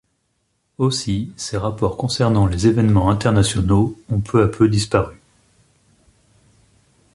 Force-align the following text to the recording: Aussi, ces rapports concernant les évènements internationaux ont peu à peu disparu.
Aussi, 0.79 1.31
ces 1.37 1.57
rapports 1.59 1.95
concernant 1.95 2.47
les 2.47 2.65
évènements 2.65 3.11
internationaux 3.11 3.99
ont 4.09 4.19
peu 4.19 4.41
à 4.41 4.47
peu 4.47 4.67
disparu. 4.67 5.21